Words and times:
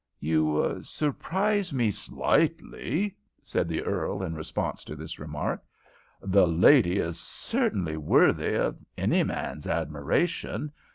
"You 0.19 0.79
surprise 0.81 1.71
me 1.71 1.91
slightly," 1.91 3.15
said 3.43 3.67
the 3.69 3.83
earl, 3.83 4.23
in 4.23 4.33
response 4.33 4.83
to 4.85 4.95
this 4.95 5.19
remark. 5.19 5.61
"The 6.23 6.47
lady 6.47 6.97
is 6.97 7.19
certainly 7.19 7.97
worthy 7.97 8.55
of 8.55 8.79
any 8.97 9.23
man's 9.23 9.67
admiration. 9.67 10.71